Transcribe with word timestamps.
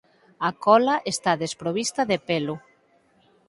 A 0.49 0.51
cola 0.65 0.95
está 1.13 1.31
desprovista 1.43 2.01
de 2.11 2.17
pelo. 2.27 2.55